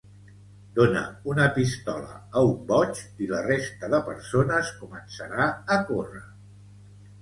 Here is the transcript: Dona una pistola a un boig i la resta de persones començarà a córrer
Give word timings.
Dona 0.79 1.03
una 1.31 1.45
pistola 1.57 2.15
a 2.17 2.43
un 2.53 2.57
boig 2.73 3.03
i 3.27 3.31
la 3.35 3.45
resta 3.51 3.93
de 3.95 4.03
persones 4.11 4.77
començarà 4.83 5.51
a 5.75 5.83
córrer 5.95 6.29